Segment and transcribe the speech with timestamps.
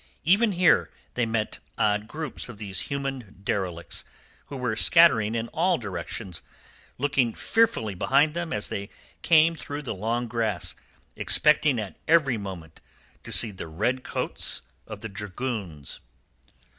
[0.23, 4.03] Even here they met odd groups of these human derelicts,
[4.47, 6.41] who were scattering in all directions,
[6.97, 8.89] looking fearfully behind them as they
[9.21, 10.73] came through the long grass,
[11.15, 12.81] expecting at every moment
[13.21, 15.99] to see the red coats of the dragoons.